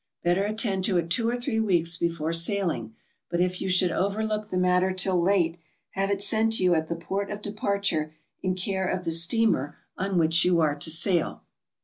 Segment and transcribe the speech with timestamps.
[0.23, 2.95] Better attend to it two or three weeks before sailing,
[3.29, 5.59] but if you should overlook the matter till late,
[5.91, 8.11] have it sent to you at the port of departure
[8.41, 11.43] in care of the steamer on which you are to sail.